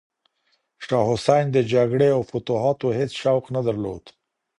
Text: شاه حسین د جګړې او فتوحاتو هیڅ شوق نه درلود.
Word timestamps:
شاه 0.85 1.05
حسین 1.11 1.45
د 1.51 1.57
جګړې 1.73 2.09
او 2.15 2.21
فتوحاتو 2.29 2.87
هیڅ 2.97 3.11
شوق 3.21 3.43
نه 3.55 3.61
درلود. 3.67 4.03